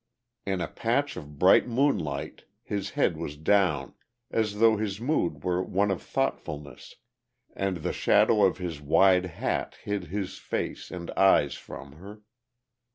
In 0.47 0.61
a 0.61 0.67
patch 0.67 1.15
of 1.15 1.37
bright 1.37 1.67
moonlight 1.67 2.45
his 2.63 2.89
head 2.97 3.17
was 3.17 3.37
down 3.37 3.93
as 4.31 4.57
though 4.57 4.75
his 4.77 4.99
mood 4.99 5.43
were 5.43 5.61
one 5.61 5.91
of 5.91 6.01
thoughtfulness, 6.01 6.95
and 7.55 7.77
the 7.77 7.93
shadow 7.93 8.41
of 8.43 8.57
his 8.57 8.81
wide 8.81 9.27
hat 9.27 9.77
hid 9.83 10.05
his 10.05 10.39
face 10.39 10.89
and 10.89 11.11
eyes 11.11 11.53
from 11.53 11.97
her. 11.97 12.23